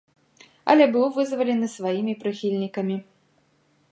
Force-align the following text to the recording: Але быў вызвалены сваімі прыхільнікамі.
Але 0.73 0.87
быў 0.95 1.05
вызвалены 1.17 1.69
сваімі 1.75 2.13
прыхільнікамі. 2.25 2.95